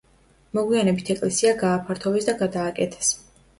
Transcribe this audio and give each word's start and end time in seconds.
მოგვიანებით 0.57 1.11
ეკლესია 1.17 1.53
გააფართოვეს 1.61 2.33
და 2.33 2.37
გადააკეთეს. 2.43 3.15